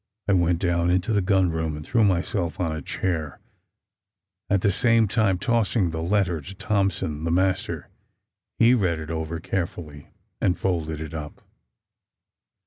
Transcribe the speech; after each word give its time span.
I 0.27 0.33
went 0.33 0.57
down 0.57 0.89
into 0.89 1.13
the 1.13 1.21
gun 1.21 1.51
room 1.51 1.75
and 1.77 1.85
threw 1.85 2.03
myself 2.03 2.59
on 2.59 2.75
a 2.75 2.81
chair, 2.81 3.39
at 4.49 4.61
the 4.61 4.71
same 4.71 5.07
time 5.07 5.37
tossing 5.37 5.91
the 5.91 6.01
letter 6.01 6.41
to 6.41 6.55
Thompson, 6.55 7.23
the 7.23 7.29
master. 7.29 7.87
He 8.57 8.73
read 8.73 8.97
it 8.97 9.11
over 9.11 9.39
carefully, 9.39 10.07
and 10.41 10.57
folded 10.57 11.01
it 11.01 11.13
up. 11.13 11.41